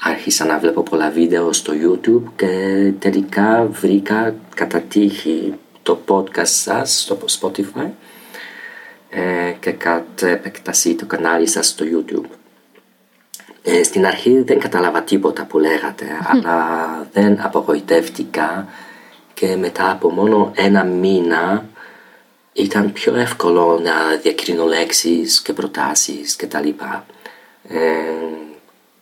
[0.00, 7.00] άρχισα να βλέπω πολλά βίντεο στο YouTube και τελικά βρήκα κατά τύχη το podcast σας
[7.00, 7.90] στο Spotify ε,
[9.60, 12.30] και κατ' επεκτασή το κανάλι σας στο YouTube.
[13.62, 18.68] Ε, στην αρχή δεν κατάλαβα τίποτα που λέγατε, αλλά δεν απογοητεύτηκα
[19.34, 21.64] και μετά από μόνο ένα μήνα
[22.52, 23.92] ήταν πιο εύκολο να
[24.22, 27.06] διακρίνω λέξεις και προτάσεις και τα λοιπά.
[27.68, 27.78] Ε,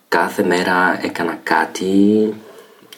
[0.07, 2.33] κάθε μέρα έκανα κάτι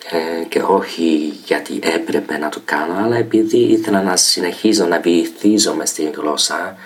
[0.10, 5.02] ε, και όχι γιατί έπρεπε να το κάνω αλλά επειδή ήθελα να συνεχίζω να
[5.76, 6.78] μες στην γλώσσα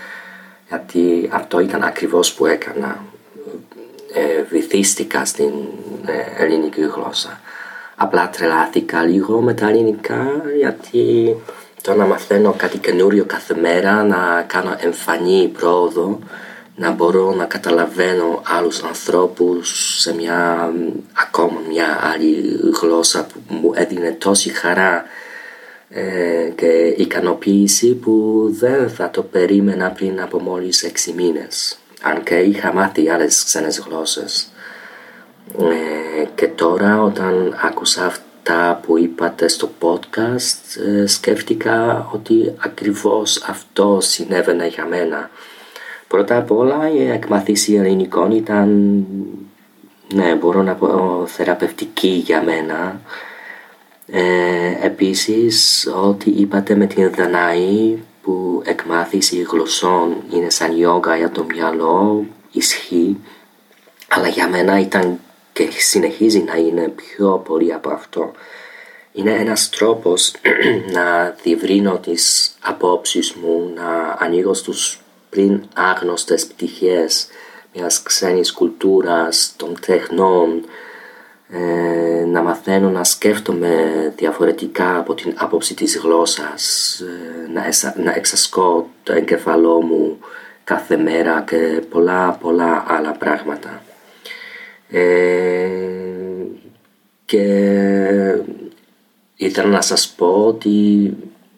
[0.74, 3.04] γιατί αυτό ήταν ακριβώς που έκανα.
[4.14, 5.52] Ε, βυθίστηκα στην
[6.06, 7.40] ε, ελληνική γλώσσα.
[7.96, 10.26] Απλά τρελάθηκα λίγο με τα ελληνικά
[10.58, 11.36] γιατί
[11.82, 16.20] το να μαθαίνω κάτι καινούριο κάθε μέρα, να κάνω εμφανή πρόοδο,
[16.76, 20.72] να μπορώ να καταλαβαίνω άλλους ανθρώπους σε μια
[21.14, 25.23] ακόμα μια άλλη γλώσσα που μου έδινε τόση χαρά ε,
[26.56, 32.74] και ικανοποίηση που δεν θα το περίμενα πριν από μόλις έξι μήνες αν και είχα
[32.74, 34.52] μάθει άλλες ξένες γλώσσες.
[35.60, 43.98] Ε, και τώρα όταν άκουσα αυτά που είπατε στο podcast ε, σκέφτηκα ότι ακριβώς αυτό
[44.02, 45.30] συνέβαινε για μένα.
[46.08, 48.70] Πρώτα απ' όλα η εκμαθήση ελληνικών ήταν,
[50.14, 53.02] ναι μπορώ να πω, θεραπευτική για μένα.
[54.08, 61.44] Ε, επίσης ό,τι είπατε με την Δανάη που εκμάθηση γλωσσών είναι σαν γιόγκα για το
[61.44, 63.18] μυαλό, ισχύει,
[64.08, 65.20] αλλά για μένα ήταν
[65.54, 68.32] και συνεχίζει να είναι πιο πολύ από αυτό.
[69.14, 70.34] Είναι ένας τρόπος
[70.96, 77.28] να διευρύνω τις απόψεις μου, να ανοίγω στους πριν άγνωστες πτυχές
[77.74, 80.66] μιας ξένης κουλτούρας, των τεχνών,
[81.56, 88.14] ε, να μαθαίνω να σκέφτομαι διαφορετικά από την άποψη της γλώσσας, ε, να, εσα, να
[88.14, 90.20] εξασκώ το εγκεφαλό μου
[90.64, 93.84] κάθε μέρα και πολλά πολλά άλλα πράγματα.
[94.90, 95.68] Ε,
[97.26, 97.46] και
[99.36, 101.10] ήθελα να σας πω ότι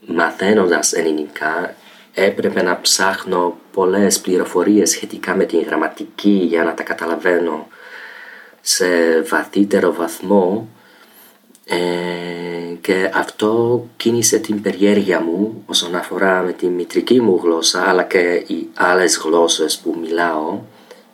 [0.08, 1.76] μαθαίνοντας ελληνικά
[2.14, 7.68] έπρεπε να ψάχνω πολλές πληροφορίες σχετικά με την γραμματική για να τα καταλαβαίνω
[8.68, 10.68] σε βαθύτερο βαθμό
[11.66, 11.76] ε,
[12.82, 18.44] και αυτό κίνησε την περιέργεια μου όσον αφορά με τη μητρική μου γλώσσα αλλά και
[18.48, 20.60] οι άλλες γλώσσες που μιλάω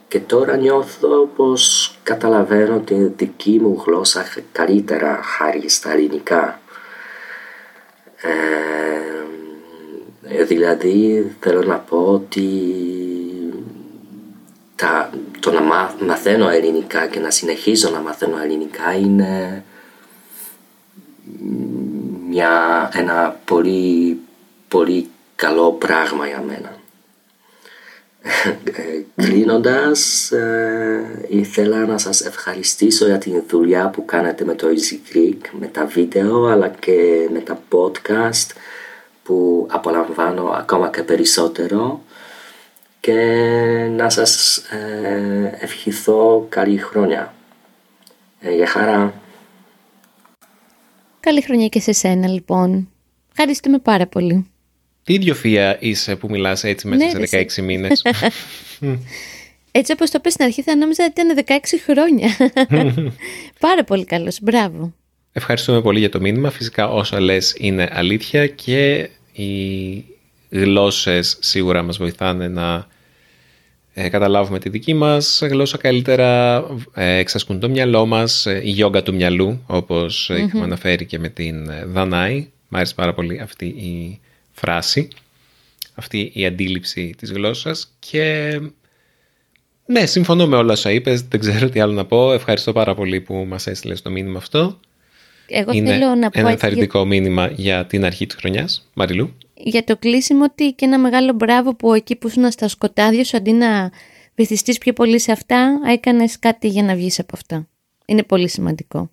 [0.08, 6.60] και τώρα νιώθω πως καταλαβαίνω την δική μου γλώσσα καλύτερα χάρη στα ελληνικά.
[10.22, 12.50] Ε, δηλαδή θέλω να πω ότι
[14.76, 15.10] τα,
[15.42, 15.62] το να
[16.06, 19.64] μαθαίνω ελληνικά και να συνεχίζω να μαθαίνω ελληνικά είναι
[22.30, 24.20] μια, ένα πολύ,
[24.68, 26.80] πολύ καλό πράγμα για μένα.
[28.64, 35.16] Ε, Κλείνοντας, ε, ήθελα να σας ευχαριστήσω για την δουλειά που κάνετε με το Easy
[35.16, 38.56] Greek, με τα βίντεο αλλά και με τα podcast
[39.24, 42.04] που απολαμβάνω ακόμα και περισσότερο
[43.02, 43.14] και
[43.92, 47.34] να σας ε, ευχηθώ καλή χρόνια.
[48.40, 49.22] Ε, για χαρά.
[51.20, 52.90] Καλή χρονιά και σε σένα λοιπόν.
[53.32, 54.46] Ευχαριστούμε πάρα πολύ.
[55.04, 58.02] Τι ιδιοφία είσαι που μιλάς έτσι μέσα Ναι, σε ρε, 16 μήνες.
[59.72, 62.30] Έτσι όπως το πες στην αρχή θα νόμιζα ότι ήταν 16 χρόνια.
[63.68, 64.40] πάρα πολύ καλός.
[64.42, 64.94] Μπράβο.
[65.32, 66.50] Ευχαριστούμε πολύ για το μήνυμα.
[66.50, 70.06] Φυσικά όσα λες είναι αλήθεια και οι
[70.52, 72.88] γλώσσες σίγουρα μας βοηθάνε να
[73.94, 79.04] ε, καταλάβουμε τη δική μας γλώσσα καλύτερα, ε, εξασκούν το μυαλό μας, ε, η γιόγκα
[79.04, 82.48] του μυαλού, όπως είχαμε αναφέρει και με την ε, Δανάη.
[82.68, 84.20] Μ' άρεσε πάρα πολύ αυτή η
[84.52, 85.08] φράση,
[85.94, 88.60] αυτή η αντίληψη της γλώσσας και
[89.86, 92.34] ναι, συμφωνώ με όλα όσα είπες, δεν ξέρω τι άλλο να πω.
[92.34, 94.80] Ευχαριστώ πάρα πολύ που μας έστειλες το μήνυμα αυτό.
[95.48, 98.90] Εγώ Είναι θέλω να πω ένα έτσι για, ενθαρρυντικό μήνυμα για την αρχή της χρονιάς.
[98.94, 99.34] Μαριλού.
[99.64, 103.38] Για το κλείσιμο ότι και ένα μεγάλο μπράβο που εκεί που ήσουν στα σκοτάδια σου
[103.38, 103.92] αντί να
[104.36, 107.68] βυθιστείς πιο πολύ σε αυτά έκανες κάτι για να βγεις από αυτά.
[108.06, 109.10] Είναι πολύ σημαντικό.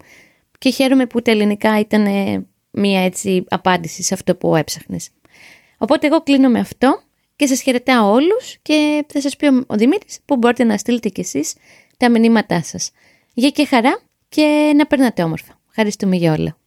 [0.58, 5.08] Και χαίρομαι που τα ελληνικά ήταν ε, μία έτσι απάντηση σε αυτό που έψαχνες.
[5.78, 7.02] Οπότε εγώ κλείνω με αυτό
[7.36, 11.08] και σας χαιρετάω όλους και θα σας πει ο- ο Δημήτρης που μπορείτε να στείλετε
[11.08, 11.54] κι εσείς
[11.96, 12.90] τα μηνύματά σας.
[13.34, 15.60] Γεια και χαρά και να περνάτε όμορφα.
[15.68, 16.57] Ευχαριστούμε για όλα.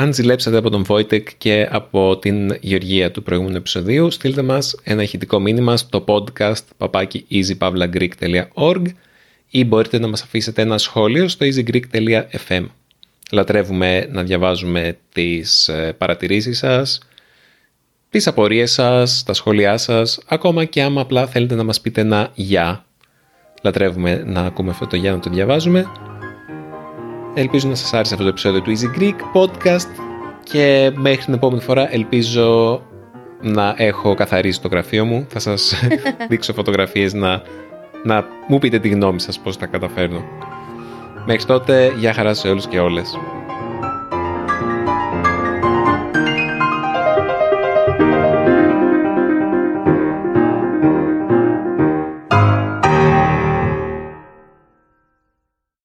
[0.00, 5.02] Αν ζηλέψατε από τον Βόιτεκ και από την Γεωργία του προηγούμενου επεισοδίου, στείλτε μας ένα
[5.02, 8.82] ηχητικό μήνυμα στο podcast papaki easypavlagreek.org
[9.50, 12.64] ή μπορείτε να μας αφήσετε ένα σχόλιο στο easygreek.fm.
[13.32, 17.00] Λατρεύουμε να διαβάζουμε τις ε, παρατηρήσεις σας,
[18.10, 22.30] τις απορίες σας, τα σχόλιά σας, ακόμα και άμα απλά θέλετε να μας πείτε ένα
[22.34, 22.84] «γεια».
[23.62, 25.86] Λατρεύουμε να ακούμε αυτό το «γεια» να το διαβάζουμε.
[27.34, 29.88] Ελπίζω να σας άρεσε αυτό το επεισόδιο του Easy Greek Podcast
[30.42, 32.82] και μέχρι την επόμενη φορά ελπίζω
[33.42, 35.26] να έχω καθαρίσει το γραφείο μου.
[35.28, 35.74] Θα σας
[36.28, 37.42] δείξω φωτογραφίες να,
[38.04, 40.22] να μου πείτε τη γνώμη σας πώς τα καταφέρνω.
[41.26, 43.18] Μέχρι τότε, γεια χαρά σε όλους και όλες.